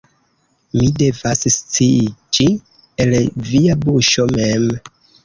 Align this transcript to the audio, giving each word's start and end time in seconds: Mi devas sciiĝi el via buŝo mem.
Mi 0.77 0.85
devas 1.01 1.43
sciiĝi 1.55 2.47
el 3.05 3.13
via 3.51 3.77
buŝo 3.85 4.27
mem. 4.33 4.67